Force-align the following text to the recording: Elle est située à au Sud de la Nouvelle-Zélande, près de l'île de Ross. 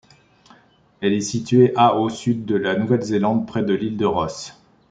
Elle 1.01 1.13
est 1.13 1.21
située 1.21 1.73
à 1.77 1.93
au 1.95 2.09
Sud 2.09 2.43
de 2.45 2.55
la 2.55 2.75
Nouvelle-Zélande, 2.75 3.45
près 3.45 3.61
de 3.61 3.75
l'île 3.75 3.97
de 3.97 4.05
Ross. 4.07 4.59